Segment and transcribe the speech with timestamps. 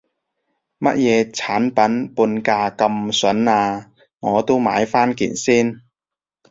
[0.79, 5.83] 乜嘢產品半價咁筍啊，我都買返件先